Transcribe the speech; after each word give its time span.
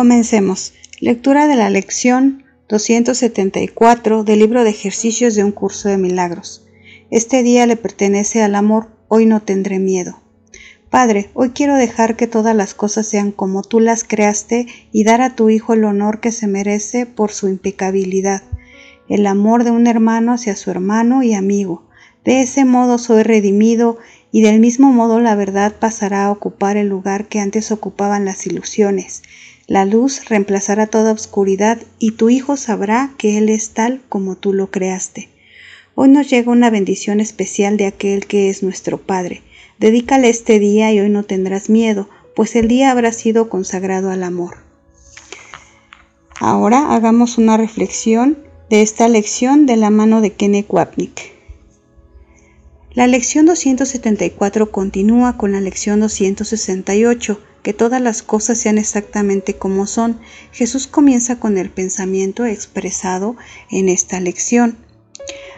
Comencemos. 0.00 0.72
Lectura 0.98 1.46
de 1.46 1.56
la 1.56 1.68
lección 1.68 2.44
274 2.70 4.24
del 4.24 4.38
libro 4.38 4.64
de 4.64 4.70
ejercicios 4.70 5.34
de 5.34 5.44
un 5.44 5.52
curso 5.52 5.90
de 5.90 5.98
milagros. 5.98 6.64
Este 7.10 7.42
día 7.42 7.66
le 7.66 7.76
pertenece 7.76 8.42
al 8.42 8.54
amor, 8.54 8.88
hoy 9.08 9.26
no 9.26 9.42
tendré 9.42 9.78
miedo. 9.78 10.18
Padre, 10.88 11.28
hoy 11.34 11.50
quiero 11.50 11.74
dejar 11.74 12.16
que 12.16 12.26
todas 12.26 12.56
las 12.56 12.72
cosas 12.72 13.08
sean 13.08 13.30
como 13.30 13.60
tú 13.60 13.78
las 13.78 14.02
creaste 14.02 14.68
y 14.90 15.04
dar 15.04 15.20
a 15.20 15.36
tu 15.36 15.50
Hijo 15.50 15.74
el 15.74 15.84
honor 15.84 16.20
que 16.20 16.32
se 16.32 16.46
merece 16.46 17.04
por 17.04 17.30
su 17.30 17.48
impecabilidad, 17.48 18.42
el 19.06 19.26
amor 19.26 19.64
de 19.64 19.70
un 19.70 19.86
hermano 19.86 20.32
hacia 20.32 20.56
su 20.56 20.70
hermano 20.70 21.22
y 21.22 21.34
amigo. 21.34 21.84
De 22.24 22.40
ese 22.40 22.64
modo 22.64 22.96
soy 22.96 23.22
redimido 23.22 23.98
y 24.32 24.40
del 24.40 24.60
mismo 24.60 24.94
modo 24.94 25.20
la 25.20 25.34
verdad 25.34 25.74
pasará 25.78 26.24
a 26.24 26.30
ocupar 26.30 26.78
el 26.78 26.88
lugar 26.88 27.28
que 27.28 27.38
antes 27.38 27.70
ocupaban 27.70 28.24
las 28.24 28.46
ilusiones 28.46 29.20
la 29.70 29.84
luz 29.84 30.24
reemplazará 30.24 30.88
toda 30.88 31.12
oscuridad 31.12 31.78
y 32.00 32.10
tu 32.10 32.28
Hijo 32.28 32.56
sabrá 32.56 33.14
que 33.16 33.38
Él 33.38 33.48
es 33.48 33.70
tal 33.70 34.02
como 34.08 34.34
tú 34.34 34.52
lo 34.52 34.72
creaste. 34.72 35.28
Hoy 35.94 36.08
nos 36.08 36.28
llega 36.28 36.50
una 36.50 36.70
bendición 36.70 37.20
especial 37.20 37.76
de 37.76 37.86
aquel 37.86 38.26
que 38.26 38.50
es 38.50 38.64
nuestro 38.64 38.98
Padre. 38.98 39.42
Dedícale 39.78 40.28
este 40.28 40.58
día 40.58 40.92
y 40.92 40.98
hoy 40.98 41.08
no 41.08 41.22
tendrás 41.22 41.70
miedo, 41.70 42.08
pues 42.34 42.56
el 42.56 42.66
día 42.66 42.90
habrá 42.90 43.12
sido 43.12 43.48
consagrado 43.48 44.10
al 44.10 44.24
amor. 44.24 44.56
Ahora 46.40 46.92
hagamos 46.92 47.38
una 47.38 47.56
reflexión 47.56 48.38
de 48.70 48.82
esta 48.82 49.06
lección 49.06 49.66
de 49.66 49.76
la 49.76 49.90
mano 49.90 50.20
de 50.20 50.32
Kenneth 50.32 50.66
Wapnick. 50.68 51.32
La 52.92 53.06
lección 53.06 53.46
274 53.46 54.72
continúa 54.72 55.36
con 55.36 55.52
la 55.52 55.60
lección 55.60 56.00
268 56.00 57.40
que 57.62 57.72
todas 57.72 58.00
las 58.00 58.22
cosas 58.22 58.58
sean 58.58 58.78
exactamente 58.78 59.54
como 59.54 59.86
son. 59.86 60.18
Jesús 60.52 60.86
comienza 60.86 61.38
con 61.38 61.58
el 61.58 61.70
pensamiento 61.70 62.44
expresado 62.44 63.36
en 63.70 63.88
esta 63.88 64.20
lección. 64.20 64.76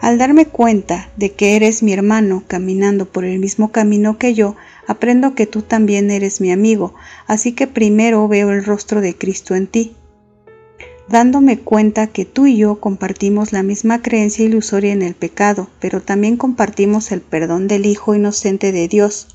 Al 0.00 0.18
darme 0.18 0.46
cuenta 0.46 1.10
de 1.16 1.32
que 1.32 1.56
eres 1.56 1.82
mi 1.82 1.92
hermano 1.92 2.44
caminando 2.46 3.06
por 3.06 3.24
el 3.24 3.38
mismo 3.38 3.72
camino 3.72 4.18
que 4.18 4.34
yo, 4.34 4.56
aprendo 4.86 5.34
que 5.34 5.46
tú 5.46 5.62
también 5.62 6.10
eres 6.10 6.40
mi 6.40 6.52
amigo, 6.52 6.94
así 7.26 7.52
que 7.52 7.66
primero 7.66 8.28
veo 8.28 8.50
el 8.50 8.64
rostro 8.64 9.00
de 9.00 9.16
Cristo 9.16 9.54
en 9.54 9.66
ti. 9.66 9.96
Dándome 11.08 11.58
cuenta 11.58 12.06
que 12.06 12.24
tú 12.24 12.46
y 12.46 12.56
yo 12.56 12.80
compartimos 12.80 13.52
la 13.52 13.62
misma 13.62 14.02
creencia 14.02 14.44
ilusoria 14.44 14.92
en 14.92 15.02
el 15.02 15.14
pecado, 15.14 15.68
pero 15.78 16.00
también 16.00 16.36
compartimos 16.36 17.12
el 17.12 17.20
perdón 17.20 17.68
del 17.68 17.86
Hijo 17.86 18.14
inocente 18.14 18.72
de 18.72 18.88
Dios, 18.88 19.28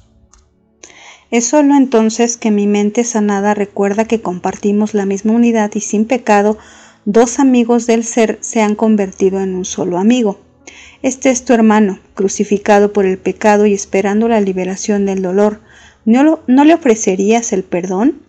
es 1.31 1.45
sólo 1.45 1.75
entonces 1.75 2.37
que 2.37 2.49
mi 2.49 2.65
mente 2.65 3.03
sanada 3.03 3.53
recuerda 3.53 4.05
que 4.05 4.21
compartimos 4.21 4.95
la 4.95 5.05
misma 5.05 5.33
unidad 5.33 5.71
y 5.75 5.79
sin 5.79 6.05
pecado, 6.05 6.57
dos 7.05 7.37
amigos 7.37 7.85
del 7.85 8.03
ser 8.03 8.39
se 8.41 8.61
han 8.61 8.73
convertido 8.73 9.39
en 9.39 9.53
un 9.53 9.63
solo 9.63 9.99
amigo. 9.99 10.39
Este 11.03 11.29
es 11.29 11.45
tu 11.45 11.53
hermano, 11.53 11.99
crucificado 12.15 12.93
por 12.93 13.05
el 13.05 13.19
pecado 13.19 13.67
y 13.67 13.73
esperando 13.73 14.27
la 14.27 14.41
liberación 14.41 15.05
del 15.05 15.21
dolor. 15.21 15.61
¿No, 16.03 16.39
¿No, 16.47 16.63
le 16.65 16.73
ofrecerías 16.73 17.53
el 17.53 17.63
perdón? 17.63 18.23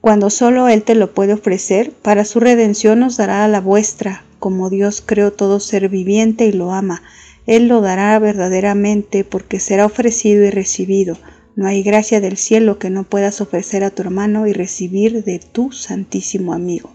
Cuando 0.00 0.30
solo 0.30 0.68
Él 0.68 0.82
te 0.82 0.94
lo 0.94 1.12
puede 1.12 1.34
ofrecer, 1.34 1.92
para 1.92 2.24
su 2.24 2.40
redención 2.40 3.00
nos 3.00 3.18
dará 3.18 3.46
la 3.48 3.60
vuestra, 3.60 4.24
como 4.38 4.70
Dios 4.70 5.02
creó 5.04 5.30
todo 5.30 5.60
ser 5.60 5.90
viviente 5.90 6.46
y 6.46 6.52
lo 6.52 6.72
ama. 6.72 7.02
Él 7.46 7.68
lo 7.68 7.82
dará 7.82 8.18
verdaderamente 8.18 9.24
porque 9.24 9.60
será 9.60 9.84
ofrecido 9.84 10.44
y 10.44 10.50
recibido 10.50 11.18
no 11.60 11.66
hay 11.66 11.82
gracia 11.82 12.22
del 12.22 12.38
cielo 12.38 12.78
que 12.78 12.88
no 12.88 13.04
puedas 13.04 13.42
ofrecer 13.42 13.84
a 13.84 13.90
tu 13.90 14.00
hermano 14.00 14.46
y 14.46 14.54
recibir 14.54 15.22
de 15.24 15.38
tu 15.40 15.72
santísimo 15.72 16.54
amigo. 16.54 16.90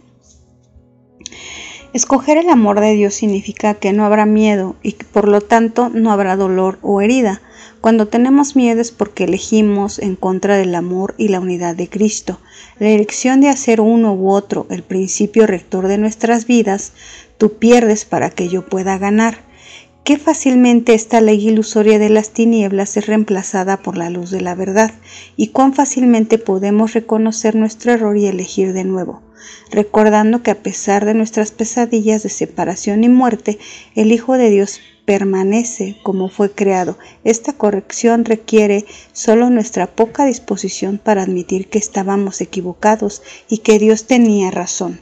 Escoger 1.94 2.40
el 2.40 2.50
amor 2.50 2.80
de 2.80 2.94
Dios 2.94 3.14
significa 3.14 3.76
que 3.76 3.94
no 3.94 4.08
habrá 4.08 4.26
miedo 4.26 4.76
y 4.82 4.94
por 4.94 5.28
lo 5.28 5.42
tanto 5.42 5.90
no 5.90 6.12
habrá 6.12 6.36
dolor 6.36 6.80
o 6.82 7.00
herida. 7.00 7.44
Cuando 7.80 8.08
tenemos 8.08 8.56
miedo 8.56 8.82
es 8.82 8.92
porque 8.92 9.26
elegimos 9.26 10.00
en 10.00 10.16
contra 10.16 10.58
del 10.58 10.74
amor 10.74 11.14
y 11.20 11.28
la 11.28 11.42
unidad 11.42 11.76
de 11.76 11.88
Cristo. 11.88 12.40
La 12.80 12.90
elección 12.90 13.42
de 13.42 13.50
hacer 13.50 13.80
uno 13.80 14.16
u 14.16 14.32
otro 14.32 14.66
el 14.72 14.82
principio 14.82 15.46
rector 15.46 15.88
de 15.88 16.00
nuestras 16.00 16.48
vidas, 16.48 16.94
tú 17.38 17.60
pierdes 17.60 18.04
para 18.04 18.32
que 18.32 18.50
yo 18.50 18.66
pueda 18.66 18.98
ganar 18.98 19.45
qué 20.06 20.20
fácilmente 20.20 20.94
esta 20.94 21.20
ley 21.20 21.48
ilusoria 21.48 21.98
de 21.98 22.10
las 22.10 22.30
tinieblas 22.30 22.96
es 22.96 23.08
reemplazada 23.08 23.78
por 23.78 23.98
la 23.98 24.12
luz 24.12 24.30
de 24.30 24.40
la 24.40 24.54
verdad, 24.54 24.92
y 25.36 25.48
cuán 25.48 25.74
fácilmente 25.74 26.38
podemos 26.38 26.94
reconocer 26.94 27.56
nuestro 27.56 27.92
error 27.92 28.16
y 28.16 28.28
elegir 28.28 28.74
de 28.74 28.84
nuevo, 28.84 29.24
recordando 29.72 30.44
que 30.44 30.52
a 30.52 30.62
pesar 30.62 31.06
de 31.06 31.16
nuestras 31.16 31.52
pesadillas 31.52 32.22
de 32.22 32.30
separación 32.30 33.04
y 33.04 33.10
muerte, 33.10 33.58
el 33.96 34.12
Hijo 34.12 34.38
de 34.38 34.52
Dios 34.52 34.80
permanece 35.06 35.98
como 36.04 36.30
fue 36.30 36.52
creado. 36.52 37.00
Esta 37.24 37.54
corrección 37.54 38.26
requiere 38.26 38.86
solo 39.12 39.50
nuestra 39.50 39.88
poca 39.88 40.26
disposición 40.26 41.00
para 41.04 41.24
admitir 41.24 41.68
que 41.68 41.80
estábamos 41.80 42.42
equivocados 42.42 43.24
y 43.50 43.60
que 43.60 43.80
Dios 43.80 44.06
tenía 44.06 44.52
razón. 44.52 45.00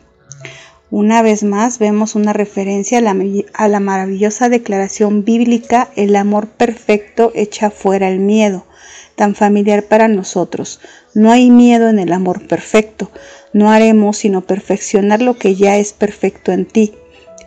Una 0.96 1.24
vez 1.24 1.42
más 1.42 1.80
vemos 1.80 2.14
una 2.14 2.34
referencia 2.34 3.00
a 3.00 3.68
la, 3.68 3.80
maravillosa 3.80 4.48
declaración 4.48 5.26
bíblica, 5.26 5.90
el 5.96 6.16
amor 6.16 6.50
perfecto 6.50 7.32
echa 7.34 7.72
fuera 7.72 8.10
el 8.10 8.20
miedo, 8.20 8.68
tan 9.16 9.34
familiar 9.34 9.86
para 9.86 10.08
nosotros. 10.08 10.82
No 11.16 11.32
hay 11.32 11.50
miedo 11.50 11.90
en 11.90 11.98
el 11.98 12.14
amor 12.14 12.48
perfecto. 12.48 13.10
No 13.54 13.72
haremos 13.72 14.18
sino 14.18 14.42
perfeccionar 14.42 15.24
lo 15.24 15.36
que 15.36 15.56
ya 15.56 15.78
es 15.78 15.94
perfecto 15.94 16.52
en 16.52 16.68
ti. 16.68 16.94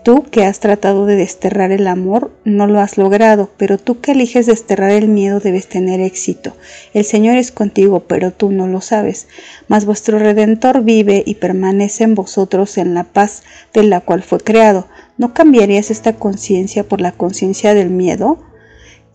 Tú 0.07 0.23
que 0.23 0.45
has 0.45 0.61
tratado 0.61 1.05
de 1.05 1.17
desterrar 1.17 1.73
el 1.73 1.89
amor, 1.89 2.31
no 2.45 2.69
lo 2.69 2.79
has 2.79 2.97
logrado, 2.97 3.51
pero 3.57 3.77
tú 3.77 4.01
que 4.01 4.13
eliges 4.13 4.47
desterrar 4.47 4.93
el 4.93 5.09
miedo 5.09 5.41
debes 5.41 5.67
tener 5.67 5.99
éxito. 5.99 6.55
El 6.95 7.05
Señor 7.05 7.37
es 7.39 7.51
contigo, 7.51 8.05
pero 8.07 8.31
tú 8.31 8.53
no 8.53 8.69
lo 8.69 8.81
sabes. 8.81 9.27
Mas 9.67 9.85
vuestro 9.85 10.21
Redentor 10.21 10.85
vive 10.85 11.25
y 11.27 11.35
permanece 11.35 12.05
en 12.05 12.15
vosotros 12.15 12.79
en 12.79 12.95
la 12.95 13.03
paz 13.03 13.43
de 13.75 13.83
la 13.83 14.01
cual 14.01 14.23
fue 14.23 14.39
creado. 14.39 14.87
¿No 15.19 15.35
cambiarías 15.35 15.91
esta 15.91 16.13
conciencia 16.13 16.85
por 16.85 17.01
la 17.01 17.11
conciencia 17.11 17.75
del 17.75 17.91
miedo? 17.91 18.39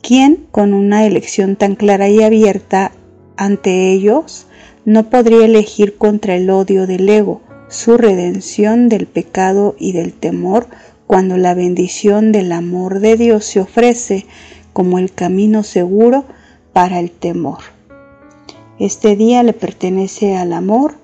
¿Quién, 0.01 0.45
con 0.51 0.73
una 0.73 1.05
elección 1.05 1.55
tan 1.55 1.75
clara 1.75 2.09
y 2.09 2.21
abierta 2.21 2.91
ante 3.37 3.93
ellos, 3.93 4.45
no 4.83 5.09
podría 5.09 5.45
elegir 5.45 5.95
contra 5.95 6.35
el 6.35 6.49
odio 6.49 6.85
del 6.85 7.07
ego? 7.07 7.41
su 7.71 7.97
redención 7.97 8.89
del 8.89 9.07
pecado 9.07 9.75
y 9.79 9.93
del 9.93 10.11
temor 10.11 10.67
cuando 11.11 11.35
la 11.35 11.53
bendición 11.53 12.31
del 12.31 12.53
amor 12.53 13.01
de 13.01 13.17
Dios 13.17 13.43
se 13.43 13.59
ofrece 13.59 14.25
como 14.71 14.97
el 14.97 15.11
camino 15.11 15.61
seguro 15.61 16.23
para 16.71 17.01
el 17.01 17.11
temor. 17.11 17.57
Este 18.79 19.17
día 19.17 19.43
le 19.43 19.51
pertenece 19.51 20.37
al 20.37 20.53
amor, 20.53 20.95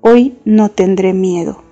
hoy 0.00 0.38
no 0.46 0.70
tendré 0.70 1.12
miedo. 1.12 1.62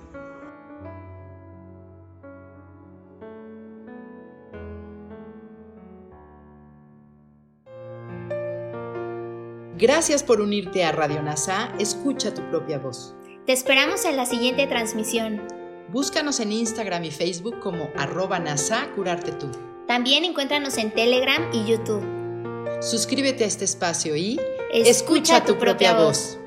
Gracias 9.79 10.21
por 10.21 10.41
unirte 10.41 10.83
a 10.83 10.91
Radio 10.91 11.23
NASA, 11.23 11.73
escucha 11.79 12.35
tu 12.35 12.47
propia 12.51 12.77
voz. 12.77 13.15
Te 13.47 13.53
esperamos 13.53 14.05
en 14.05 14.15
la 14.15 14.27
siguiente 14.27 14.67
transmisión. 14.67 15.41
Búscanos 15.91 16.39
en 16.39 16.51
Instagram 16.51 17.03
y 17.05 17.09
Facebook 17.09 17.59
como 17.59 17.89
arroba 17.95 18.37
NASA 18.37 18.91
Curarte 18.95 19.31
Tú. 19.31 19.49
También 19.87 20.23
encuéntranos 20.23 20.77
en 20.77 20.91
Telegram 20.91 21.49
y 21.51 21.65
YouTube. 21.65 22.03
Suscríbete 22.79 23.43
a 23.43 23.47
este 23.47 23.65
espacio 23.65 24.15
y 24.15 24.39
escucha, 24.71 25.43
tu, 25.43 25.57
propia, 25.57 25.95
voz. 25.95 26.37